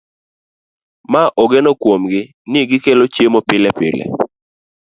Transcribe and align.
Ma 1.11 1.21
ogeno 1.43 1.71
kuomgi 1.81 2.21
ni 2.51 2.59
gikelo 2.69 3.03
chiemo 3.13 3.39
pilepile 3.47 4.05